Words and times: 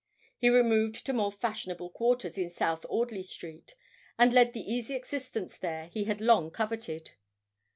He 0.35 0.49
removed 0.49 1.05
to 1.05 1.13
more 1.13 1.31
fashionable 1.31 1.91
quarters 1.91 2.35
in 2.35 2.49
South 2.49 2.87
Audley 2.89 3.21
Street, 3.21 3.75
and 4.17 4.33
led 4.33 4.53
the 4.53 4.61
easy 4.73 4.95
existence 4.95 5.59
there 5.59 5.89
he 5.89 6.05
had 6.05 6.19
long 6.19 6.49
coveted. 6.49 7.11